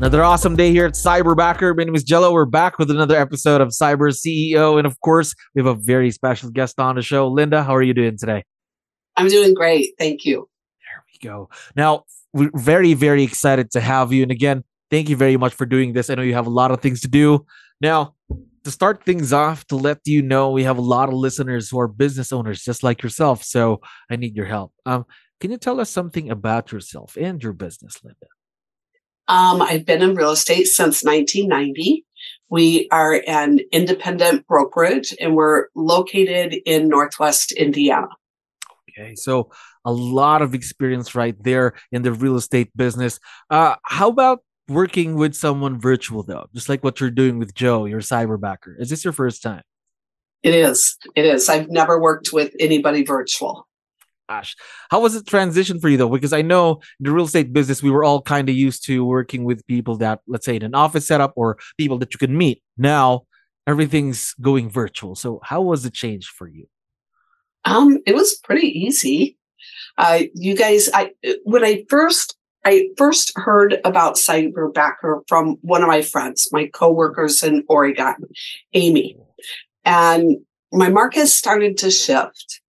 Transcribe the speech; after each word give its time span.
Another 0.00 0.24
awesome 0.24 0.56
day 0.56 0.70
here 0.70 0.86
at 0.86 0.94
Cyberbacker. 0.94 1.76
My 1.76 1.84
name 1.84 1.94
is 1.94 2.02
Jello. 2.02 2.32
We're 2.32 2.46
back 2.46 2.78
with 2.78 2.90
another 2.90 3.20
episode 3.20 3.60
of 3.60 3.68
Cyber 3.68 4.10
CEO. 4.10 4.78
And 4.78 4.86
of 4.86 4.98
course, 5.00 5.34
we 5.54 5.60
have 5.60 5.66
a 5.66 5.78
very 5.78 6.10
special 6.10 6.48
guest 6.48 6.80
on 6.80 6.96
the 6.96 7.02
show. 7.02 7.30
Lynda, 7.30 7.62
how 7.62 7.76
are 7.76 7.82
you 7.82 7.92
doing 7.92 8.16
today? 8.16 8.44
I'm 9.18 9.28
doing 9.28 9.52
great. 9.52 9.90
Thank 9.98 10.24
you. 10.24 10.48
There 10.86 11.04
we 11.12 11.28
go. 11.28 11.50
Now, 11.76 12.04
we're 12.32 12.50
very, 12.54 12.94
very 12.94 13.22
excited 13.22 13.72
to 13.72 13.80
have 13.82 14.10
you. 14.10 14.22
And 14.22 14.32
again, 14.32 14.64
thank 14.90 15.10
you 15.10 15.16
very 15.16 15.36
much 15.36 15.52
for 15.52 15.66
doing 15.66 15.92
this. 15.92 16.08
I 16.08 16.14
know 16.14 16.22
you 16.22 16.32
have 16.32 16.46
a 16.46 16.50
lot 16.50 16.70
of 16.70 16.80
things 16.80 17.02
to 17.02 17.08
do. 17.08 17.44
Now, 17.82 18.14
to 18.64 18.70
start 18.70 19.04
things 19.04 19.34
off, 19.34 19.66
to 19.66 19.76
let 19.76 19.98
you 20.06 20.22
know, 20.22 20.50
we 20.50 20.64
have 20.64 20.78
a 20.78 20.80
lot 20.80 21.10
of 21.10 21.14
listeners 21.14 21.68
who 21.68 21.78
are 21.78 21.88
business 21.88 22.32
owners 22.32 22.64
just 22.64 22.82
like 22.82 23.02
yourself. 23.02 23.44
So 23.44 23.82
I 24.10 24.16
need 24.16 24.34
your 24.34 24.46
help. 24.46 24.72
Um, 24.86 25.04
can 25.40 25.50
you 25.50 25.58
tell 25.58 25.78
us 25.78 25.90
something 25.90 26.30
about 26.30 26.72
yourself 26.72 27.18
and 27.20 27.42
your 27.42 27.52
business, 27.52 27.98
Lynda? 28.02 28.28
Um, 29.30 29.62
I've 29.62 29.86
been 29.86 30.02
in 30.02 30.16
real 30.16 30.32
estate 30.32 30.64
since 30.64 31.04
1990. 31.04 32.04
We 32.48 32.88
are 32.90 33.22
an 33.28 33.60
independent 33.70 34.44
brokerage 34.48 35.14
and 35.20 35.36
we're 35.36 35.68
located 35.76 36.56
in 36.66 36.88
Northwest 36.88 37.52
Indiana. 37.52 38.08
Okay, 38.90 39.14
so 39.14 39.52
a 39.84 39.92
lot 39.92 40.42
of 40.42 40.52
experience 40.52 41.14
right 41.14 41.40
there 41.44 41.74
in 41.92 42.02
the 42.02 42.12
real 42.12 42.34
estate 42.34 42.76
business. 42.76 43.20
Uh, 43.50 43.76
how 43.84 44.08
about 44.08 44.40
working 44.68 45.14
with 45.14 45.36
someone 45.36 45.80
virtual 45.80 46.24
though, 46.24 46.46
just 46.52 46.68
like 46.68 46.82
what 46.82 47.00
you're 47.00 47.08
doing 47.08 47.38
with 47.38 47.54
Joe, 47.54 47.84
your 47.84 48.00
cyberbacker? 48.00 48.74
Is 48.80 48.90
this 48.90 49.04
your 49.04 49.12
first 49.12 49.44
time? 49.44 49.62
It 50.42 50.54
is. 50.54 50.96
It 51.14 51.24
is. 51.24 51.48
I've 51.48 51.70
never 51.70 52.00
worked 52.00 52.32
with 52.32 52.52
anybody 52.58 53.04
virtual 53.04 53.68
gosh. 54.30 54.56
How 54.90 55.00
was 55.00 55.14
the 55.14 55.22
transition 55.22 55.80
for 55.80 55.88
you 55.88 55.96
though? 55.96 56.08
Because 56.08 56.32
I 56.32 56.42
know 56.42 56.80
the 57.00 57.10
real 57.10 57.24
estate 57.24 57.52
business, 57.52 57.82
we 57.82 57.90
were 57.90 58.04
all 58.04 58.22
kind 58.22 58.48
of 58.48 58.54
used 58.54 58.84
to 58.86 59.04
working 59.04 59.44
with 59.44 59.66
people 59.66 59.96
that, 59.98 60.20
let's 60.26 60.46
say, 60.46 60.56
in 60.56 60.62
an 60.62 60.74
office 60.74 61.06
setup 61.06 61.32
or 61.36 61.58
people 61.76 61.98
that 61.98 62.12
you 62.14 62.18
could 62.18 62.30
meet. 62.30 62.62
Now 62.78 63.22
everything's 63.66 64.34
going 64.40 64.70
virtual. 64.70 65.14
So 65.14 65.40
how 65.42 65.62
was 65.62 65.82
the 65.82 65.90
change 65.90 66.28
for 66.28 66.48
you? 66.48 66.66
Um, 67.64 67.98
it 68.06 68.14
was 68.14 68.36
pretty 68.36 68.68
easy. 68.68 69.36
Uh, 69.98 70.22
you 70.34 70.56
guys, 70.56 70.88
I 70.94 71.10
when 71.42 71.64
I 71.64 71.84
first 71.88 72.36
I 72.64 72.88
first 72.96 73.32
heard 73.36 73.78
about 73.84 74.14
Cyberbacker 74.14 75.22
from 75.28 75.56
one 75.62 75.82
of 75.82 75.88
my 75.88 76.02
friends, 76.02 76.48
my 76.52 76.66
coworkers 76.66 77.42
in 77.42 77.64
Oregon, 77.68 78.16
Amy, 78.74 79.16
and 79.84 80.36
my 80.72 80.88
market 80.88 81.26
started 81.26 81.76
to 81.78 81.90
shift 81.90 82.60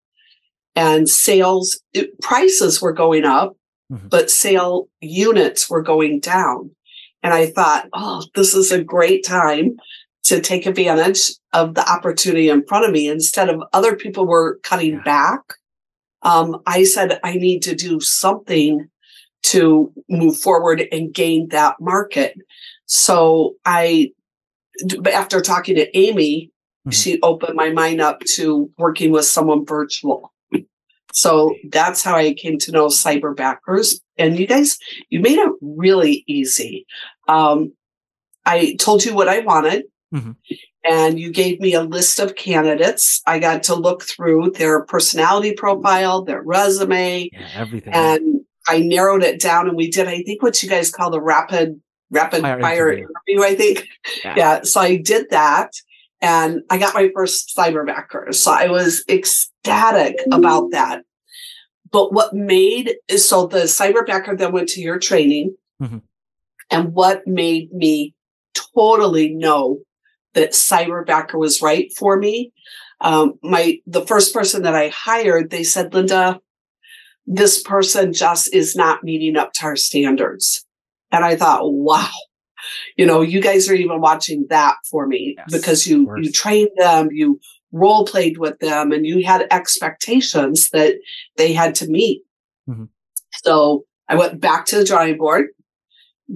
and 0.77 1.09
sales 1.09 1.81
it, 1.93 2.19
prices 2.21 2.81
were 2.81 2.93
going 2.93 3.25
up, 3.25 3.57
mm-hmm. 3.93 4.09
but 4.09 4.31
sale 4.31 4.89
units 5.01 5.69
were 5.69 5.83
going 5.83 6.21
down. 6.21 6.71
And 7.23 7.35
I 7.35 7.47
thought, 7.47 7.89
oh, 7.93 8.25
this 8.35 8.55
is 8.55 8.73
a 8.73 8.83
great 8.83 9.25
time 9.25 9.77
to 10.25 10.41
take 10.41 10.67
advantage 10.67 11.33
of 11.53 11.75
the 11.75 11.89
opportunity 11.91 12.49
in 12.49 12.65
front 12.67 12.87
of 12.87 12.93
me. 12.93 13.09
Instead 13.09 13.49
of 13.49 13.63
other 13.73 13.97
people 13.97 14.27
were 14.27 14.59
cutting 14.63 14.95
yeah. 14.95 15.03
back, 15.05 15.41
um, 16.23 16.61
I 16.67 16.85
said, 16.85 17.19
I 17.25 17.35
need 17.35 17.61
to 17.63 17.75
do 17.75 18.01
something 18.01 18.89
to 19.43 19.93
move 20.09 20.37
forward 20.37 20.87
and 20.93 21.13
gain 21.13 21.49
that 21.49 21.77
market. 21.81 22.37
So 22.87 23.55
I, 23.65 24.13
after 25.13 25.41
talking 25.41 25.77
to 25.77 25.97
Amy, 25.97 26.51
mm-hmm. 26.87 26.91
she 26.91 27.21
opened 27.23 27.57
my 27.57 27.71
mind 27.71 28.01
up 28.01 28.21
to 28.35 28.71
working 28.79 29.13
with 29.13 29.25
someone 29.25 29.65
virtual. 29.65 30.33
So 31.13 31.57
that's 31.71 32.03
how 32.03 32.17
I 32.17 32.35
came 32.35 32.59
to 32.59 32.73
know 32.73 32.87
cyber 32.87 33.35
backers. 33.35 34.01
And 34.19 34.39
you 34.39 34.47
guys, 34.47 34.79
you 35.09 35.21
made 35.21 35.39
it 35.39 35.53
really 35.61 36.25
easy. 36.27 36.87
Um, 37.29 37.73
I 38.47 38.77
told 38.79 39.05
you 39.05 39.15
what 39.15 39.29
I 39.29 39.41
wanted. 39.41 39.85
Mm-hmm. 40.15 40.33
And 40.83 41.21
you 41.21 41.31
gave 41.31 41.61
me 41.61 41.75
a 41.75 41.83
list 41.83 42.19
of 42.19 42.37
candidates. 42.37 43.23
I 43.27 43.39
got 43.39 43.63
to 43.65 43.75
look 43.75 44.03
through 44.03 44.53
their 44.53 44.83
personality 44.85 45.53
profile, 45.53 46.23
their 46.23 46.43
resume, 46.43 47.29
yeah, 47.33 47.49
everything. 47.55 47.93
And 47.93 48.41
I 48.67 48.79
narrowed 48.81 49.23
it 49.23 49.41
down 49.41 49.69
and 49.69 49.77
we 49.77 49.91
did, 49.91 50.09
I 50.09 50.23
think 50.23 50.43
what 50.43 50.63
you 50.63 50.71
guys 50.71 50.91
call 50.91 51.11
the 51.11 51.21
rapid 51.21 51.81
rapid 52.11 52.43
fire, 52.43 52.61
fire 52.61 52.93
interview. 52.93 53.09
interview. 53.29 53.47
I 53.47 53.55
think. 53.55 53.89
Yeah. 54.25 54.35
yeah. 54.37 54.63
So 54.63 54.81
I 54.81 54.97
did 54.97 55.31
that 55.31 55.73
and 56.21 56.63
I 56.71 56.79
got 56.79 56.95
my 56.95 57.11
first 57.15 57.55
cyberbacker. 57.57 58.35
So 58.35 58.53
I 58.53 58.69
was 58.69 59.05
ecstatic 59.09 60.17
about 60.33 60.71
that. 60.73 61.03
But 61.91 62.13
what 62.13 62.35
made 62.35 62.95
so 63.17 63.47
the 63.47 63.61
cyberbacker 63.61 64.39
then 64.39 64.53
went 64.53 64.69
to 64.71 64.81
your 64.81 64.99
training, 64.99 65.57
mm-hmm. 65.83 65.99
and 66.71 66.93
what 66.93 67.27
made 67.27 67.73
me 67.73 68.15
totally 68.75 69.35
know 69.35 69.81
that 70.35 70.53
cyberbacker 70.53 71.35
was 71.35 71.63
right 71.63 71.93
for 71.97 72.17
me. 72.17 72.53
Um, 73.01 73.39
my 73.43 73.79
the 73.87 74.07
first 74.07 74.33
person 74.33 74.63
that 74.63 74.75
I 74.75 74.89
hired, 74.89 75.51
they 75.51 75.65
said, 75.65 75.91
Lynda, 75.91 76.39
this 77.27 77.63
person 77.63 78.13
just 78.13 78.55
is 78.55 78.77
not 78.77 79.03
meeting 79.03 79.37
up 79.37 79.53
to 79.55 79.65
our 79.65 79.77
standards. 79.77 80.65
And 81.11 81.25
I 81.25 81.35
thought, 81.35 81.73
wow, 81.73 82.11
you 82.97 83.07
know, 83.07 83.21
you 83.21 83.41
guys 83.41 83.69
are 83.69 83.75
even 83.75 84.01
watching 84.01 84.47
that 84.51 84.77
for 84.91 85.07
me 85.07 85.35
yes, 85.37 85.47
because 85.51 85.87
you 85.87 86.13
you 86.19 86.31
trained 86.31 86.71
them, 86.77 87.09
you 87.13 87.41
role 87.73 88.05
played 88.05 88.39
with 88.39 88.59
them, 88.59 88.93
and 88.93 89.07
you 89.07 89.25
had 89.25 89.47
expectations 89.51 90.71
that 90.71 90.95
they 91.37 91.53
had 91.53 91.75
to 91.77 91.89
meet. 91.89 92.23
Mm-hmm. 92.69 92.85
So 93.45 93.85
I 94.09 94.17
went 94.17 94.41
back 94.41 94.67
to 94.67 94.77
the 94.77 94.85
drawing 94.85 95.19
board, 95.19 95.49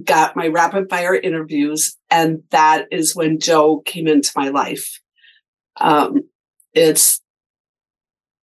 got 0.03 0.35
my 0.35 0.47
rapid 0.47 0.89
fire 0.89 1.15
interviews, 1.15 1.97
and 2.09 2.43
that 2.51 2.87
is 2.91 3.15
when 3.15 3.39
Joe 3.39 3.79
came 3.79 4.07
into 4.07 4.31
my 4.35 4.49
life. 4.49 5.01
Um, 5.77 6.23
it's 6.73 7.21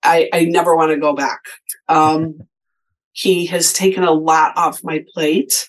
I, 0.02 0.28
I 0.32 0.44
never 0.44 0.76
want 0.76 0.90
to 0.90 0.98
go 0.98 1.14
back. 1.14 1.40
Um, 1.88 2.40
he 3.12 3.46
has 3.46 3.72
taken 3.72 4.04
a 4.04 4.12
lot 4.12 4.56
off 4.56 4.82
my 4.82 5.04
plate 5.12 5.68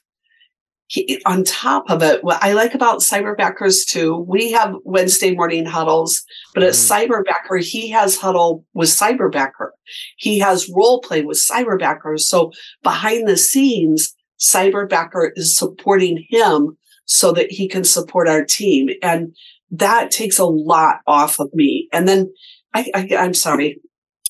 he, 0.93 1.19
on 1.25 1.43
top 1.43 1.89
of 1.89 2.03
it, 2.03 2.23
what 2.23 2.37
I 2.43 2.53
like 2.53 2.75
about 2.75 2.99
cyberbackers 2.99 3.83
too, 3.83 4.15
we 4.15 4.51
have 4.51 4.75
Wednesday 4.83 5.33
morning 5.33 5.65
huddles, 5.65 6.23
but 6.53 6.61
at 6.61 6.73
mm. 6.73 7.09
cyberbacker, 7.09 7.63
he 7.63 7.89
has 7.89 8.15
huddle 8.15 8.63
with 8.75 8.89
cyberbacker. 8.89 9.69
He 10.17 10.37
has 10.37 10.69
role 10.69 11.01
play 11.01 11.23
with 11.23 11.39
Cyberbacker. 11.39 12.19
So 12.19 12.51
behind 12.83 13.27
the 13.27 13.37
scenes, 13.37 14.13
cyberbacker 14.39 15.31
is 15.35 15.57
supporting 15.57 16.27
him 16.29 16.77
so 17.05 17.31
that 17.31 17.51
he 17.51 17.67
can 17.67 17.85
support 17.85 18.29
our 18.29 18.45
team. 18.45 18.89
And 19.01 19.35
that 19.71 20.11
takes 20.11 20.37
a 20.37 20.45
lot 20.45 20.97
off 21.07 21.39
of 21.39 21.51
me. 21.55 21.89
And 21.91 22.07
then 22.07 22.31
I, 22.75 22.91
I 22.93 23.09
I'm 23.17 23.33
sorry, 23.33 23.81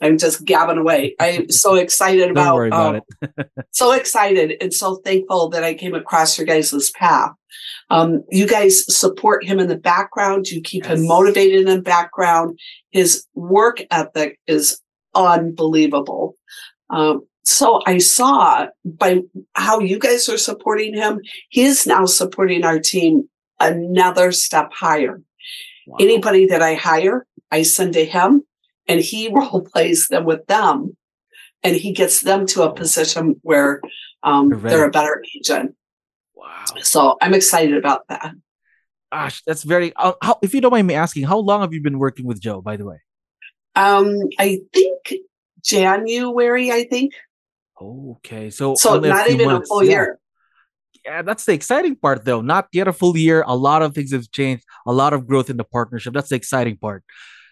I'm 0.04 0.18
just 0.18 0.46
gabbing 0.46 0.78
away. 0.78 1.16
I'm 1.20 1.50
so 1.50 1.76
excited 1.84 2.30
about, 2.30 2.58
about 2.68 2.96
um, 3.22 3.46
so 3.72 3.92
excited 3.92 4.58
and 4.62 4.74
so 4.74 4.98
thankful 4.98 5.50
that 5.50 5.64
I 5.64 5.74
came 5.74 5.96
across 5.96 6.38
your 6.38 6.46
guys' 6.46 6.92
path. 6.92 7.32
Um, 7.90 8.24
you 8.30 8.48
guys 8.48 8.86
support 8.96 9.46
him 9.46 9.60
in 9.60 9.68
the 9.68 9.78
background. 9.78 10.48
You 10.48 10.62
keep 10.62 10.86
yes. 10.86 10.98
him 10.98 11.08
motivated 11.08 11.68
in 11.68 11.76
the 11.76 11.82
background. 11.82 12.60
His 12.92 13.26
work 13.36 13.82
ethic 13.92 14.40
is 14.48 14.82
unbelievable. 15.14 16.36
Um, 16.90 17.28
so 17.44 17.82
I 17.86 17.98
saw 17.98 18.68
by 18.86 19.22
how 19.54 19.80
you 19.80 20.00
guys 20.00 20.30
are 20.30 20.38
supporting 20.38 20.94
him, 20.94 21.20
he 21.50 21.64
is 21.64 21.86
now 21.86 22.06
supporting 22.06 22.64
our 22.64 22.80
team 22.80 23.30
another 23.60 24.32
step 24.32 24.72
higher. 24.74 25.22
Wow. 25.86 25.98
Anybody 26.00 26.46
that 26.48 26.62
I 26.62 26.76
hire, 26.76 27.28
I 27.52 27.64
send 27.64 27.94
to 27.94 28.06
him 28.06 28.44
and 28.88 29.00
he 29.00 29.30
role 29.34 29.62
plays 29.62 30.08
them 30.08 30.26
with 30.26 30.46
them 30.48 30.96
and 31.64 31.76
he 31.76 31.94
gets 31.94 32.22
them 32.22 32.46
to 32.48 32.64
a 32.64 32.74
position 32.74 33.40
where 33.42 33.82
um, 34.22 34.50
they're 34.62 34.86
a 34.86 34.92
better 34.92 35.24
agent. 35.36 35.76
Wow. 36.36 36.66
So 36.82 37.18
I'm 37.22 37.34
excited 37.34 37.78
about 37.78 38.08
that. 38.10 38.34
Gosh, 39.12 39.44
that's 39.46 39.64
very, 39.64 39.94
uh, 39.96 40.14
how, 40.22 40.40
if 40.42 40.54
you 40.54 40.62
don't 40.62 40.72
mind 40.72 40.88
me 40.88 40.96
asking, 40.96 41.24
how 41.24 41.38
long 41.38 41.62
have 41.62 41.74
you 41.74 41.82
been 41.82 42.00
working 42.00 42.26
with 42.26 42.42
Joe, 42.42 42.62
by 42.62 42.78
the 42.78 42.86
way? 42.86 42.98
Um, 43.76 44.20
I 44.40 44.60
think 44.74 45.14
January, 45.64 46.72
I 46.72 46.86
think. 46.86 47.14
Okay. 47.80 48.50
So, 48.50 48.76
so 48.76 49.00
not 49.00 49.30
even 49.30 49.48
months. 49.48 49.70
a 49.70 49.74
full 49.74 49.84
yeah. 49.84 49.92
year. 49.92 50.20
Yeah, 51.06 51.22
that's 51.22 51.46
the 51.46 51.54
exciting 51.54 51.96
part, 51.96 52.24
though. 52.24 52.42
Not 52.42 52.68
yet 52.72 52.88
a 52.88 52.94
full 52.94 53.18
year. 53.18 53.44
A 53.46 53.56
lot 53.56 53.82
of 53.82 53.94
things 53.94 54.14
have 54.14 54.32
changed. 54.32 54.64
A 54.88 54.94
lot 54.94 55.14
of 55.14 55.28
growth 55.28 55.50
in 55.50 55.58
the 55.58 55.64
partnership. 55.64 56.14
That's 56.14 56.30
the 56.30 56.36
exciting 56.36 56.78
part. 56.78 57.04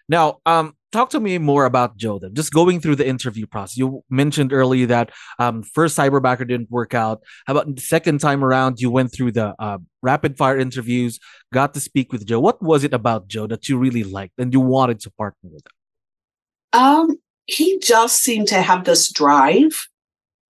Now, 0.07 0.39
um, 0.45 0.73
talk 0.91 1.09
to 1.11 1.19
me 1.19 1.37
more 1.37 1.65
about 1.65 1.97
Joe. 1.97 2.19
Then, 2.19 2.33
just 2.33 2.53
going 2.53 2.79
through 2.79 2.97
the 2.97 3.07
interview 3.07 3.45
process. 3.47 3.77
You 3.77 4.03
mentioned 4.09 4.53
earlier 4.53 4.85
that 4.87 5.11
um, 5.39 5.63
first 5.63 5.97
cyberbacker 5.97 6.47
didn't 6.47 6.69
work 6.69 6.93
out. 6.93 7.21
How 7.47 7.53
about 7.53 7.75
the 7.75 7.81
second 7.81 8.19
time 8.19 8.43
around? 8.43 8.79
You 8.79 8.91
went 8.91 9.13
through 9.13 9.31
the 9.33 9.55
uh, 9.59 9.79
rapid 10.01 10.37
fire 10.37 10.57
interviews, 10.57 11.19
got 11.53 11.73
to 11.73 11.79
speak 11.79 12.11
with 12.11 12.25
Joe. 12.25 12.39
What 12.39 12.61
was 12.61 12.83
it 12.83 12.93
about 12.93 13.27
Joe 13.27 13.47
that 13.47 13.69
you 13.69 13.77
really 13.77 14.03
liked 14.03 14.33
and 14.37 14.53
you 14.53 14.59
wanted 14.59 14.99
to 15.01 15.11
partner 15.11 15.49
with 15.51 15.63
him? 15.65 16.81
Um, 16.81 17.17
he 17.45 17.79
just 17.79 18.21
seemed 18.21 18.47
to 18.49 18.61
have 18.61 18.85
this 18.85 19.11
drive, 19.11 19.87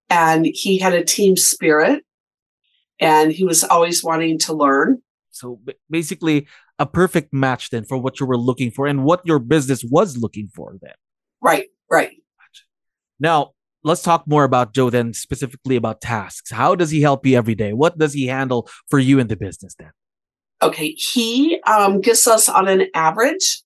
and 0.10 0.46
he 0.46 0.78
had 0.78 0.94
a 0.94 1.04
team 1.04 1.36
spirit, 1.36 2.04
and 3.00 3.32
he 3.32 3.44
was 3.44 3.64
always 3.64 4.04
wanting 4.04 4.38
to 4.40 4.54
learn. 4.54 5.02
So 5.32 5.60
basically, 5.90 6.48
a 6.82 6.86
perfect 6.88 7.32
match 7.32 7.70
then 7.70 7.86
for 7.86 7.98
what 7.98 8.20
you 8.20 8.26
were 8.26 8.38
looking 8.38 8.72
for 8.72 8.88
and 8.88 9.04
what 9.04 9.22
your 9.24 9.38
business 9.38 9.84
was 9.84 10.18
looking 10.18 10.50
for 10.54 10.76
then. 10.82 10.94
Right, 11.40 11.68
right. 11.90 12.12
Now, 13.20 13.52
let's 13.84 14.02
talk 14.02 14.28
more 14.28 14.44
about 14.44 14.74
Joe 14.74 14.90
then, 14.90 15.14
specifically 15.14 15.76
about 15.76 16.02
tasks. 16.02 16.50
How 16.50 16.74
does 16.74 16.90
he 16.90 17.02
help 17.02 17.24
you 17.24 17.38
every 17.38 17.54
day? 17.54 17.72
What 17.72 18.00
does 18.00 18.14
he 18.14 18.26
handle 18.26 18.68
for 18.90 18.98
you 18.98 19.20
in 19.20 19.28
the 19.28 19.36
business 19.36 19.76
then? 19.78 19.92
Okay, 20.64 20.90
he 20.90 21.62
um, 21.68 22.02
gets 22.02 22.28
us 22.28 22.50
on 22.50 22.68
an 22.68 22.88
average 22.96 23.62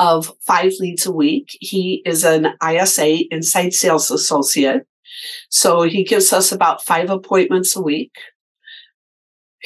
of 0.00 0.32
five 0.44 0.72
leads 0.80 1.06
a 1.06 1.12
week. 1.12 1.56
He 1.60 2.02
is 2.04 2.24
an 2.24 2.48
ISA, 2.68 3.32
Inside 3.32 3.74
Sales 3.74 4.10
Associate. 4.10 4.82
So 5.50 5.82
he 5.82 6.02
gives 6.02 6.32
us 6.32 6.50
about 6.50 6.84
five 6.84 7.10
appointments 7.10 7.76
a 7.76 7.80
week 7.80 8.12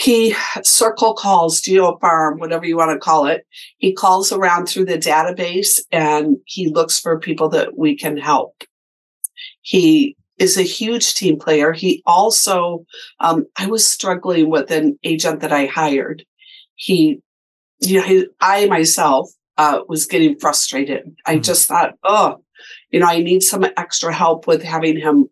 he 0.01 0.35
circle 0.63 1.13
calls 1.13 1.61
geofarm 1.61 2.39
whatever 2.39 2.65
you 2.65 2.77
want 2.77 2.91
to 2.91 2.99
call 2.99 3.27
it. 3.27 3.47
He 3.77 3.93
calls 3.93 4.33
around 4.33 4.67
through 4.67 4.87
the 4.87 4.97
database 4.97 5.79
and 5.93 6.39
he 6.47 6.69
looks 6.69 6.99
for 6.99 7.19
people 7.19 7.51
that 7.51 7.77
we 7.77 7.97
can 7.97 8.17
help. 8.17 8.65
He 9.61 10.17
is 10.39 10.57
a 10.57 10.63
huge 10.63 11.15
team 11.15 11.39
player. 11.39 11.73
He 11.73 12.03
also 12.07 12.87
um, 13.21 13.45
i 13.59 13.67
was 13.67 13.87
struggling 13.87 14.49
with 14.49 14.71
an 14.71 14.99
agent 15.05 15.41
that 15.41 15.53
i 15.53 15.67
hired. 15.67 16.25
He 16.77 17.21
you 17.81 18.01
know 18.01 18.07
he, 18.07 18.27
i 18.41 18.67
myself 18.67 19.31
uh, 19.59 19.81
was 19.87 20.07
getting 20.07 20.39
frustrated. 20.39 21.15
I 21.27 21.35
mm-hmm. 21.35 21.43
just 21.43 21.69
thought 21.69 21.95
oh 22.05 22.43
you 22.91 23.01
know 23.01 23.07
i 23.07 23.19
need 23.21 23.43
some 23.43 23.67
extra 23.77 24.15
help 24.15 24.47
with 24.47 24.63
having 24.63 24.99
him 24.99 25.29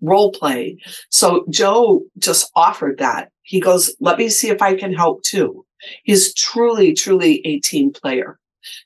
role 0.00 0.32
play. 0.32 0.78
So 1.10 1.44
joe 1.50 2.04
just 2.18 2.50
offered 2.56 2.98
that 2.98 3.30
he 3.48 3.60
goes, 3.60 3.96
let 3.98 4.18
me 4.18 4.28
see 4.28 4.50
if 4.50 4.60
I 4.60 4.74
can 4.74 4.92
help 4.92 5.22
too. 5.22 5.64
He's 6.02 6.34
truly, 6.34 6.92
truly 6.92 7.40
a 7.46 7.60
team 7.60 7.90
player. 7.90 8.38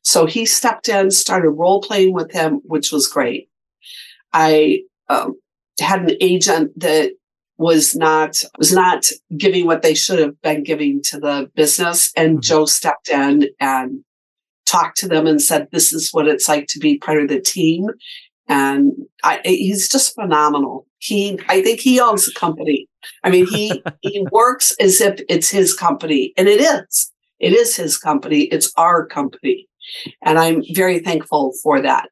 So 0.02 0.24
he 0.24 0.46
stepped 0.46 0.88
in, 0.88 1.10
started 1.10 1.50
role 1.50 1.80
playing 1.80 2.12
with 2.12 2.30
him, 2.30 2.60
which 2.64 2.92
was 2.92 3.08
great. 3.08 3.48
I 4.32 4.82
um, 5.08 5.34
had 5.80 6.02
an 6.02 6.16
agent 6.20 6.78
that 6.78 7.10
was 7.58 7.96
not 7.96 8.40
was 8.56 8.72
not 8.72 9.04
giving 9.36 9.66
what 9.66 9.82
they 9.82 9.94
should 9.94 10.20
have 10.20 10.40
been 10.42 10.62
giving 10.62 11.02
to 11.06 11.18
the 11.18 11.50
business, 11.56 12.12
and 12.16 12.34
mm-hmm. 12.34 12.42
Joe 12.42 12.66
stepped 12.66 13.08
in 13.08 13.48
and 13.58 14.04
talked 14.64 14.96
to 14.98 15.08
them 15.08 15.26
and 15.26 15.42
said, 15.42 15.66
"This 15.72 15.92
is 15.92 16.10
what 16.12 16.28
it's 16.28 16.48
like 16.48 16.68
to 16.68 16.78
be 16.78 16.98
part 16.98 17.20
of 17.20 17.28
the 17.28 17.40
team." 17.40 17.88
And 18.48 18.92
I, 19.22 19.40
he's 19.44 19.88
just 19.88 20.14
phenomenal. 20.14 20.86
He, 20.98 21.38
I 21.48 21.62
think 21.62 21.80
he 21.80 22.00
owns 22.00 22.26
the 22.26 22.32
company. 22.32 22.88
I 23.24 23.30
mean, 23.30 23.46
he 23.46 23.82
he 24.00 24.26
works 24.32 24.74
as 24.80 25.00
if 25.00 25.20
it's 25.28 25.48
his 25.48 25.74
company, 25.74 26.32
and 26.36 26.48
it 26.48 26.60
is. 26.60 27.12
It 27.40 27.52
is 27.52 27.74
his 27.76 27.98
company. 27.98 28.42
It's 28.42 28.72
our 28.76 29.06
company, 29.06 29.68
and 30.22 30.38
I'm 30.38 30.62
very 30.74 31.00
thankful 31.00 31.52
for 31.62 31.80
that. 31.82 32.08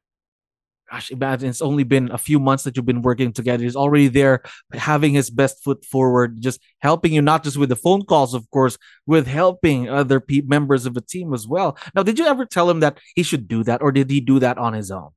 Gosh, 0.91 1.09
imagine 1.09 1.47
it's 1.47 1.61
only 1.61 1.85
been 1.85 2.11
a 2.11 2.17
few 2.17 2.37
months 2.37 2.65
that 2.65 2.75
you've 2.75 2.85
been 2.85 3.01
working 3.01 3.31
together. 3.31 3.63
He's 3.63 3.77
already 3.77 4.09
there, 4.09 4.41
having 4.73 5.13
his 5.13 5.29
best 5.29 5.63
foot 5.63 5.85
forward, 5.85 6.41
just 6.41 6.59
helping 6.79 7.13
you 7.13 7.21
not 7.21 7.45
just 7.45 7.55
with 7.55 7.69
the 7.69 7.77
phone 7.77 8.03
calls, 8.03 8.33
of 8.33 8.49
course, 8.51 8.77
with 9.05 9.25
helping 9.25 9.87
other 9.87 10.19
pe- 10.19 10.41
members 10.41 10.85
of 10.85 10.93
the 10.93 10.99
team 10.99 11.33
as 11.33 11.47
well. 11.47 11.77
Now, 11.95 12.03
did 12.03 12.19
you 12.19 12.25
ever 12.25 12.45
tell 12.45 12.69
him 12.69 12.81
that 12.81 12.99
he 13.15 13.23
should 13.23 13.47
do 13.47 13.63
that, 13.63 13.81
or 13.81 13.93
did 13.93 14.09
he 14.09 14.19
do 14.19 14.39
that 14.39 14.57
on 14.57 14.73
his 14.73 14.91
own? 14.91 15.11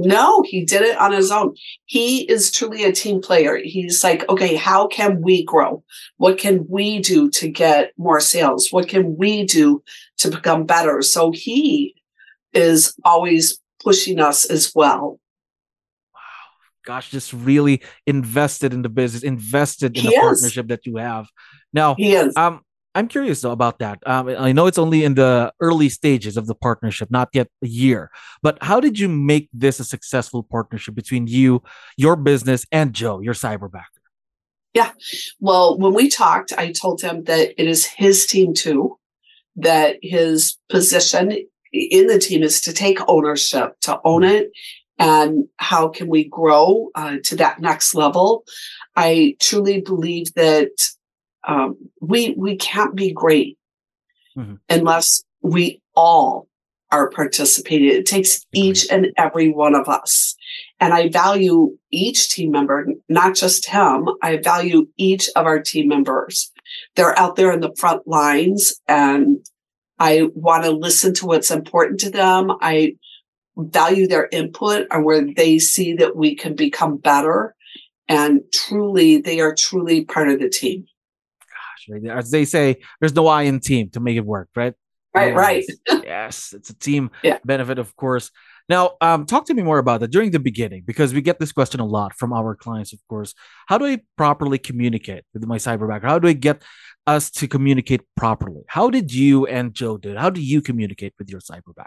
No, 0.00 0.42
he 0.42 0.64
did 0.64 0.82
it 0.82 0.96
on 0.96 1.10
his 1.10 1.32
own. 1.32 1.56
He 1.86 2.20
is 2.30 2.52
truly 2.52 2.84
a 2.84 2.92
team 2.92 3.20
player. 3.20 3.58
He's 3.60 4.04
like, 4.04 4.28
okay, 4.28 4.54
how 4.54 4.86
can 4.86 5.20
we 5.20 5.44
grow? 5.44 5.82
What 6.18 6.38
can 6.38 6.64
we 6.68 7.00
do 7.00 7.28
to 7.30 7.48
get 7.48 7.94
more 7.98 8.20
sales? 8.20 8.68
What 8.70 8.88
can 8.88 9.16
we 9.16 9.44
do 9.44 9.82
to 10.18 10.30
become 10.30 10.66
better? 10.66 11.02
So 11.02 11.32
he 11.32 11.96
is 12.52 12.94
always 13.04 13.60
pushing 13.82 14.20
us 14.20 14.44
as 14.44 14.72
well. 14.72 15.18
Wow. 16.14 16.20
Gosh, 16.86 17.10
just 17.10 17.32
really 17.32 17.82
invested 18.06 18.72
in 18.72 18.82
the 18.82 18.88
business, 18.88 19.24
invested 19.24 19.96
in 19.96 20.02
he 20.04 20.08
the 20.10 20.14
is. 20.14 20.20
partnership 20.20 20.68
that 20.68 20.86
you 20.86 20.98
have. 20.98 21.26
Now, 21.72 21.96
he 21.96 22.14
is. 22.14 22.36
um, 22.36 22.60
I'm 22.94 23.08
curious 23.08 23.42
though 23.42 23.52
about 23.52 23.78
that. 23.78 23.98
Um, 24.06 24.28
I 24.28 24.52
know 24.52 24.66
it's 24.66 24.78
only 24.78 25.04
in 25.04 25.14
the 25.14 25.52
early 25.60 25.88
stages 25.88 26.36
of 26.36 26.46
the 26.46 26.54
partnership, 26.54 27.10
not 27.10 27.28
yet 27.32 27.48
a 27.62 27.68
year. 27.68 28.10
But 28.42 28.58
how 28.62 28.80
did 28.80 28.98
you 28.98 29.08
make 29.08 29.48
this 29.52 29.78
a 29.78 29.84
successful 29.84 30.42
partnership 30.42 30.94
between 30.94 31.26
you, 31.26 31.62
your 31.96 32.16
business, 32.16 32.64
and 32.72 32.92
Joe, 32.92 33.20
your 33.20 33.34
cyberbacker? 33.34 33.84
Yeah. 34.74 34.92
Well, 35.40 35.78
when 35.78 35.94
we 35.94 36.08
talked, 36.08 36.52
I 36.56 36.72
told 36.72 37.00
him 37.00 37.24
that 37.24 37.54
it 37.60 37.66
is 37.66 37.84
his 37.84 38.26
team 38.26 38.54
too, 38.54 38.98
that 39.56 39.96
his 40.02 40.58
position 40.68 41.32
in 41.72 42.06
the 42.06 42.18
team 42.18 42.42
is 42.42 42.60
to 42.62 42.72
take 42.72 42.98
ownership, 43.08 43.78
to 43.82 44.00
own 44.04 44.22
mm-hmm. 44.22 44.34
it, 44.34 44.50
and 44.98 45.44
how 45.58 45.88
can 45.88 46.08
we 46.08 46.24
grow 46.24 46.90
uh, 46.94 47.16
to 47.24 47.36
that 47.36 47.60
next 47.60 47.94
level. 47.94 48.44
I 48.96 49.36
truly 49.40 49.80
believe 49.80 50.34
that 50.34 50.90
um, 51.46 51.76
we 52.00 52.34
we 52.36 52.56
can't 52.56 52.94
be 52.94 53.12
great 53.12 53.58
mm-hmm. 54.36 54.54
unless 54.68 55.22
we 55.42 55.80
all 55.94 56.48
are 56.90 57.10
participating. 57.10 57.88
It 57.88 58.06
takes 58.06 58.46
each 58.54 58.90
and 58.90 59.08
every 59.16 59.50
one 59.50 59.74
of 59.74 59.88
us. 59.88 60.34
And 60.80 60.94
I 60.94 61.08
value 61.10 61.76
each 61.90 62.30
team 62.30 62.50
member, 62.50 62.86
not 63.08 63.34
just 63.34 63.68
him. 63.68 64.08
I 64.22 64.38
value 64.38 64.88
each 64.96 65.28
of 65.36 65.44
our 65.44 65.60
team 65.60 65.88
members. 65.88 66.50
They're 66.96 67.18
out 67.18 67.36
there 67.36 67.52
in 67.52 67.60
the 67.60 67.74
front 67.76 68.06
lines 68.06 68.80
and 68.88 69.44
I 69.98 70.28
want 70.34 70.64
to 70.64 70.70
listen 70.70 71.12
to 71.14 71.26
what's 71.26 71.50
important 71.50 72.00
to 72.00 72.10
them. 72.10 72.52
I 72.60 72.94
value 73.56 74.06
their 74.06 74.28
input 74.30 74.86
and 74.90 75.04
where 75.04 75.24
they 75.34 75.58
see 75.58 75.94
that 75.94 76.16
we 76.16 76.36
can 76.36 76.54
become 76.54 76.96
better. 76.96 77.54
And 78.08 78.40
truly, 78.52 79.20
they 79.20 79.40
are 79.40 79.54
truly 79.54 80.04
part 80.04 80.28
of 80.28 80.38
the 80.38 80.48
team. 80.48 80.86
As 82.10 82.30
they 82.30 82.44
say, 82.44 82.76
there's 83.00 83.14
no 83.14 83.26
I 83.26 83.42
in 83.42 83.60
team 83.60 83.90
to 83.90 84.00
make 84.00 84.16
it 84.16 84.24
work, 84.24 84.48
right? 84.56 84.74
Right, 85.14 85.34
right. 85.34 85.64
yes, 86.04 86.52
it's 86.52 86.70
a 86.70 86.78
team 86.78 87.10
yeah. 87.22 87.38
benefit, 87.44 87.78
of 87.78 87.94
course. 87.96 88.30
Now, 88.68 88.92
um, 89.00 89.24
talk 89.24 89.46
to 89.46 89.54
me 89.54 89.62
more 89.62 89.78
about 89.78 90.00
that 90.00 90.10
during 90.10 90.30
the 90.30 90.38
beginning 90.38 90.82
because 90.86 91.14
we 91.14 91.22
get 91.22 91.38
this 91.38 91.52
question 91.52 91.80
a 91.80 91.86
lot 91.86 92.14
from 92.14 92.32
our 92.34 92.54
clients, 92.54 92.92
of 92.92 93.00
course. 93.08 93.34
How 93.66 93.78
do 93.78 93.86
I 93.86 94.00
properly 94.16 94.58
communicate 94.58 95.24
with 95.32 95.46
my 95.46 95.56
cyberbacker? 95.56 96.02
How 96.02 96.18
do 96.18 96.28
I 96.28 96.34
get 96.34 96.62
us 97.06 97.30
to 97.30 97.48
communicate 97.48 98.02
properly? 98.14 98.62
How 98.68 98.90
did 98.90 99.12
you 99.12 99.46
and 99.46 99.72
Joe 99.72 99.96
do 99.96 100.10
it? 100.10 100.18
How 100.18 100.28
do 100.28 100.42
you 100.42 100.60
communicate 100.60 101.14
with 101.18 101.30
your 101.30 101.40
cyberbacker? 101.40 101.86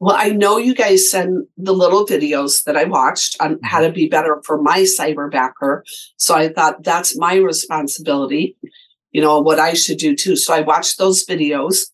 Well, 0.00 0.16
I 0.18 0.30
know 0.30 0.56
you 0.56 0.74
guys 0.74 1.08
send 1.08 1.46
the 1.56 1.72
little 1.72 2.06
videos 2.06 2.64
that 2.64 2.76
I 2.76 2.84
watched 2.84 3.36
on 3.40 3.60
how 3.62 3.78
mm-hmm. 3.78 3.86
to 3.88 3.92
be 3.92 4.08
better 4.08 4.42
for 4.44 4.60
my 4.60 4.80
cyberbacker. 4.80 5.82
So 6.16 6.34
I 6.34 6.48
thought 6.48 6.82
that's 6.82 7.16
my 7.16 7.36
responsibility 7.36 8.56
you 9.12 9.20
know, 9.20 9.38
what 9.38 9.58
I 9.58 9.74
should 9.74 9.98
do 9.98 10.16
too. 10.16 10.36
So 10.36 10.54
I 10.54 10.60
watched 10.60 10.98
those 10.98 11.24
videos 11.24 11.86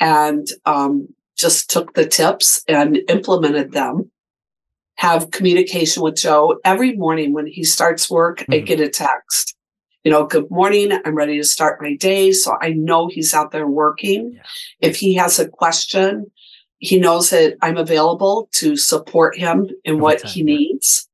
and 0.00 0.46
um, 0.66 1.08
just 1.36 1.70
took 1.70 1.94
the 1.94 2.06
tips 2.06 2.62
and 2.68 2.98
implemented 3.08 3.72
them. 3.72 4.10
Have 4.96 5.32
communication 5.32 6.02
with 6.02 6.16
Joe 6.16 6.60
every 6.64 6.96
morning 6.96 7.32
when 7.32 7.46
he 7.46 7.64
starts 7.64 8.08
work. 8.08 8.40
Mm-hmm. 8.40 8.52
I 8.52 8.58
get 8.58 8.80
a 8.80 8.88
text, 8.88 9.56
you 10.04 10.10
know, 10.10 10.24
good 10.24 10.50
morning. 10.50 10.92
I'm 11.04 11.16
ready 11.16 11.36
to 11.36 11.44
start 11.44 11.82
my 11.82 11.96
day. 11.96 12.30
So 12.30 12.56
I 12.60 12.70
know 12.70 13.08
he's 13.08 13.34
out 13.34 13.50
there 13.50 13.66
working. 13.66 14.34
Yeah. 14.34 14.42
If 14.80 14.96
he 14.96 15.14
has 15.14 15.40
a 15.40 15.48
question, 15.48 16.30
he 16.78 17.00
knows 17.00 17.30
that 17.30 17.56
I'm 17.60 17.76
available 17.76 18.48
to 18.52 18.76
support 18.76 19.36
him 19.36 19.68
in 19.84 19.98
what 19.98 20.20
time, 20.20 20.30
he 20.30 20.40
yeah. 20.40 20.44
needs. 20.44 21.08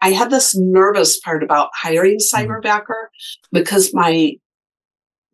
I 0.00 0.12
had 0.12 0.30
this 0.30 0.54
nervous 0.54 1.18
part 1.18 1.42
about 1.42 1.70
hiring 1.74 2.18
mm-hmm. 2.18 2.36
Cyberbacker 2.36 2.82
mm-hmm. 2.86 3.48
because 3.56 3.94
my 3.94 4.34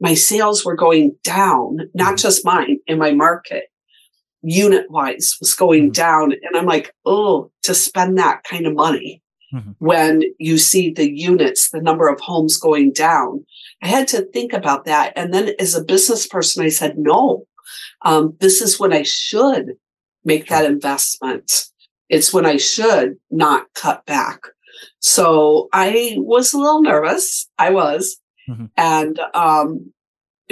my 0.00 0.14
sales 0.14 0.64
were 0.64 0.76
going 0.76 1.14
down, 1.22 1.78
not 1.94 2.08
mm-hmm. 2.08 2.16
just 2.16 2.44
mine 2.44 2.78
in 2.86 2.98
my 2.98 3.12
market, 3.12 3.64
unit 4.42 4.90
wise 4.90 5.36
was 5.40 5.54
going 5.54 5.84
mm-hmm. 5.84 5.92
down. 5.92 6.32
And 6.32 6.56
I'm 6.56 6.66
like, 6.66 6.94
oh, 7.04 7.50
to 7.62 7.74
spend 7.74 8.18
that 8.18 8.42
kind 8.44 8.66
of 8.66 8.74
money. 8.74 9.22
mm-hmm. 9.54 9.70
when 9.78 10.22
you 10.38 10.58
see 10.58 10.90
the 10.90 11.10
units, 11.10 11.70
the 11.70 11.80
number 11.80 12.08
of 12.08 12.20
homes 12.20 12.56
going 12.56 12.92
down. 12.92 13.44
I 13.82 13.88
had 13.88 14.08
to 14.08 14.22
think 14.22 14.52
about 14.52 14.84
that. 14.84 15.12
And 15.16 15.32
then 15.32 15.52
as 15.58 15.74
a 15.74 15.84
business 15.84 16.26
person, 16.26 16.64
I 16.64 16.68
said, 16.68 16.98
no, 16.98 17.46
um, 18.02 18.36
this 18.40 18.60
is 18.60 18.78
when 18.78 18.92
I 18.92 19.02
should 19.02 19.74
make 20.24 20.48
that 20.48 20.64
investment. 20.64 21.66
It's 22.08 22.32
when 22.32 22.46
I 22.46 22.56
should 22.56 23.16
not 23.30 23.66
cut 23.74 24.04
back. 24.06 24.40
So 24.98 25.68
I 25.72 26.14
was 26.18 26.52
a 26.52 26.58
little 26.58 26.82
nervous. 26.82 27.48
I 27.58 27.70
was. 27.70 28.16
Mm-hmm. 28.50 28.66
And, 28.76 29.20
um, 29.34 29.92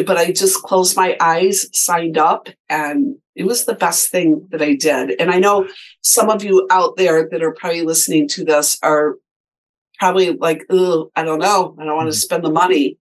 but 0.07 0.17
I 0.17 0.33
just 0.33 0.62
closed 0.62 0.97
my 0.97 1.17
eyes, 1.21 1.67
signed 1.73 2.19
up, 2.19 2.49
and 2.69 3.17
it 3.35 3.45
was 3.45 3.64
the 3.64 3.75
best 3.75 4.11
thing 4.11 4.47
that 4.50 4.62
I 4.62 4.75
did. 4.75 5.21
And 5.21 5.31
I 5.31 5.38
know 5.38 5.69
some 6.02 6.31
of 6.31 6.43
you 6.43 6.67
out 6.71 6.97
there 6.97 7.28
that 7.31 7.43
are 7.43 7.55
probably 7.55 7.83
listening 7.83 8.28
to 8.28 8.45
this 8.45 8.78
are 8.83 9.17
probably 9.99 10.33
like, 10.33 10.64
oh, 10.71 11.11
I 11.17 11.25
don't 11.25 11.40
know. 11.40 11.76
I 11.78 11.85
don't 11.85 11.97
want 11.97 12.07
to 12.07 12.11
mm-hmm. 12.11 12.19
spend 12.19 12.45
the 12.45 12.50
money. 12.50 12.99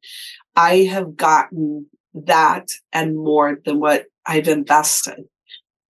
I 0.55 0.83
have 0.85 1.15
gotten 1.15 1.87
that 2.13 2.69
and 2.91 3.15
more 3.15 3.59
than 3.63 3.79
what 3.79 4.05
I've 4.25 4.47
invested. 4.47 5.25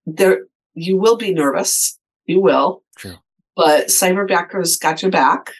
There, 0.05 0.41
you 0.73 0.97
will 0.97 1.15
be 1.15 1.33
nervous. 1.33 1.97
You 2.25 2.41
will. 2.41 2.83
True. 2.97 3.15
But 3.55 3.87
Cyberbackers 3.87 4.79
got 4.79 5.01
your 5.01 5.11
back. 5.11 5.51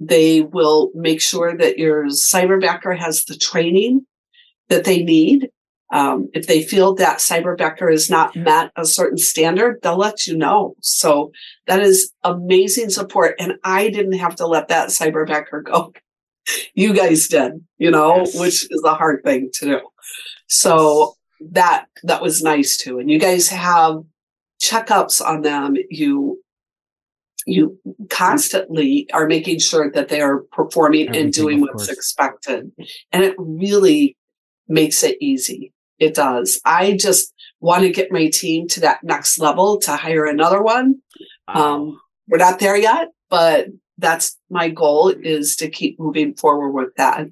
They 0.00 0.40
will 0.40 0.90
make 0.94 1.20
sure 1.20 1.56
that 1.56 1.78
your 1.78 2.06
cyberbacker 2.06 2.98
has 2.98 3.24
the 3.24 3.36
training 3.36 4.06
that 4.68 4.84
they 4.84 5.02
need. 5.02 5.50
Um, 5.92 6.28
if 6.32 6.46
they 6.46 6.62
feel 6.62 6.94
that 6.94 7.18
cyberbacker 7.18 7.92
is 7.92 8.08
not 8.08 8.34
met 8.36 8.70
a 8.76 8.86
certain 8.86 9.18
standard, 9.18 9.80
they'll 9.82 9.98
let 9.98 10.26
you 10.26 10.36
know. 10.36 10.74
So 10.80 11.32
that 11.66 11.80
is 11.80 12.12
amazing 12.22 12.90
support. 12.90 13.34
And 13.38 13.54
I 13.64 13.90
didn't 13.90 14.18
have 14.18 14.36
to 14.36 14.46
let 14.46 14.68
that 14.68 14.88
cyberbacker 14.88 15.64
go. 15.64 15.92
you 16.74 16.94
guys 16.94 17.28
did, 17.28 17.64
you 17.78 17.90
know, 17.90 18.18
yes. 18.18 18.38
which 18.38 18.66
is 18.70 18.82
a 18.84 18.94
hard 18.94 19.22
thing 19.24 19.50
to 19.54 19.64
do. 19.66 19.80
So 20.46 21.14
that 21.40 21.86
that 22.02 22.22
was 22.22 22.42
nice 22.42 22.76
too. 22.76 22.98
And 22.98 23.10
you 23.10 23.18
guys 23.18 23.48
have 23.48 24.02
checkups 24.62 25.24
on 25.24 25.42
them. 25.42 25.76
You 25.90 26.40
you 27.46 27.78
constantly 28.08 29.08
are 29.12 29.26
making 29.26 29.58
sure 29.58 29.90
that 29.92 30.08
they 30.08 30.20
are 30.20 30.40
performing 30.52 31.08
Everything, 31.08 31.24
and 31.24 31.32
doing 31.32 31.60
what's 31.60 31.88
expected. 31.88 32.70
And 33.12 33.24
it 33.24 33.34
really 33.38 34.16
makes 34.68 35.02
it 35.02 35.16
easy. 35.20 35.72
It 35.98 36.14
does. 36.14 36.60
I 36.64 36.96
just 36.98 37.34
want 37.60 37.82
to 37.82 37.90
get 37.90 38.10
my 38.10 38.28
team 38.28 38.68
to 38.68 38.80
that 38.80 39.04
next 39.04 39.38
level 39.38 39.78
to 39.80 39.96
hire 39.96 40.24
another 40.24 40.62
one. 40.62 41.02
Um, 41.46 42.00
we're 42.26 42.38
not 42.38 42.58
there 42.58 42.76
yet, 42.76 43.08
but 43.28 43.68
that's 43.98 44.38
my 44.48 44.70
goal 44.70 45.08
is 45.08 45.56
to 45.56 45.68
keep 45.68 46.00
moving 46.00 46.34
forward 46.34 46.70
with 46.70 46.94
that. 46.96 47.26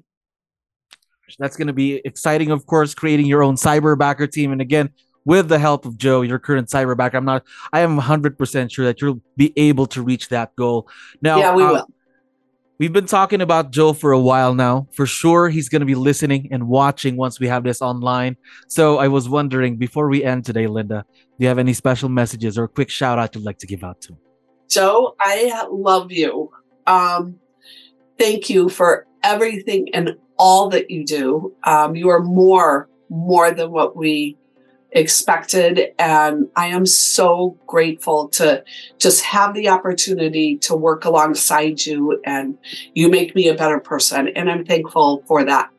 That's 1.37 1.57
going 1.57 1.67
to 1.67 1.73
be 1.73 2.01
exciting, 2.05 2.51
of 2.51 2.65
course, 2.65 2.93
creating 2.93 3.25
your 3.25 3.43
own 3.43 3.55
cyber 3.55 3.95
cyberbacker 3.95 4.31
team. 4.31 4.51
And 4.51 4.61
again, 4.61 4.89
with 5.29 5.47
the 5.47 5.59
help 5.59 5.85
of 5.85 5.95
Joe, 5.95 6.23
your 6.23 6.39
current 6.39 6.69
cyberbacker, 6.69 7.13
I'm 7.13 7.23
not, 7.23 7.43
I 7.71 7.81
am 7.81 7.99
100% 7.99 8.71
sure 8.71 8.85
that 8.85 8.99
you'll 8.99 9.21
be 9.37 9.53
able 9.57 9.85
to 9.85 10.01
reach 10.01 10.29
that 10.29 10.55
goal. 10.55 10.89
Now, 11.21 11.37
yeah, 11.37 11.55
we 11.55 11.61
uh, 11.61 11.71
will. 11.71 11.87
We've 12.79 12.91
been 12.91 13.05
talking 13.05 13.39
about 13.39 13.69
Joe 13.69 13.93
for 13.93 14.11
a 14.11 14.19
while 14.19 14.55
now. 14.55 14.87
For 14.91 15.05
sure, 15.05 15.47
he's 15.47 15.69
going 15.69 15.81
to 15.81 15.85
be 15.85 15.93
listening 15.93 16.47
and 16.51 16.67
watching 16.67 17.15
once 17.15 17.39
we 17.39 17.47
have 17.47 17.63
this 17.63 17.79
online. 17.79 18.37
So 18.67 18.97
I 18.97 19.07
was 19.07 19.29
wondering, 19.29 19.77
before 19.77 20.09
we 20.09 20.23
end 20.23 20.45
today, 20.45 20.65
Lynda, 20.65 21.03
do 21.03 21.37
you 21.37 21.47
have 21.47 21.59
any 21.59 21.73
special 21.73 22.09
messages 22.09 22.57
or 22.57 22.63
a 22.63 22.67
quick 22.67 22.89
shout 22.89 23.19
out 23.19 23.35
you'd 23.35 23.45
like 23.45 23.59
to 23.59 23.67
give 23.67 23.83
out 23.83 24.01
to? 24.01 24.17
Joe, 24.67 25.15
I 25.19 25.67
love 25.69 26.11
you. 26.11 26.51
Um, 26.87 27.35
thank 28.17 28.49
you 28.49 28.67
for 28.67 29.05
everything 29.21 29.93
and 29.93 30.15
all 30.39 30.69
that 30.69 30.89
you 30.89 31.05
do. 31.05 31.53
Um, 31.65 31.95
you 31.95 32.09
are 32.09 32.23
more, 32.23 32.89
more 33.09 33.51
than 33.51 33.69
what 33.69 33.95
we 33.95 34.38
expected. 34.91 35.93
And 35.99 36.49
I 36.55 36.67
am 36.67 36.85
so 36.85 37.57
grateful 37.67 38.29
to 38.29 38.63
just 38.97 39.23
have 39.23 39.53
the 39.53 39.69
opportunity 39.69 40.57
to 40.57 40.75
work 40.75 41.05
alongside 41.05 41.85
you 41.85 42.19
and 42.25 42.57
you 42.93 43.09
make 43.09 43.35
me 43.35 43.47
a 43.47 43.55
better 43.55 43.79
person. 43.79 44.29
And 44.29 44.49
I'm 44.49 44.65
thankful 44.65 45.23
for 45.27 45.43
that. 45.43 45.69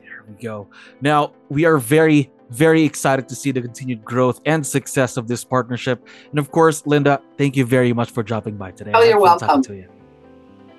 There 0.00 0.24
we 0.28 0.42
go. 0.42 0.68
Now, 1.00 1.32
we 1.48 1.64
are 1.64 1.78
very, 1.78 2.30
very 2.50 2.82
excited 2.82 3.28
to 3.28 3.34
see 3.34 3.50
the 3.52 3.62
continued 3.62 4.04
growth 4.04 4.40
and 4.44 4.66
success 4.66 5.16
of 5.16 5.28
this 5.28 5.44
partnership. 5.44 6.06
And 6.30 6.38
of 6.38 6.50
course, 6.50 6.82
Lynda, 6.82 7.20
thank 7.38 7.56
you 7.56 7.64
very 7.64 7.92
much 7.92 8.10
for 8.10 8.22
dropping 8.22 8.56
by 8.56 8.72
today. 8.72 8.92
Oh, 8.94 9.02
you're 9.02 9.20
welcome. 9.20 9.62
to 9.62 9.74
You. 9.74 9.88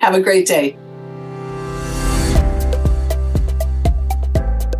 Have 0.00 0.14
a 0.14 0.20
great 0.20 0.46
day. 0.46 0.76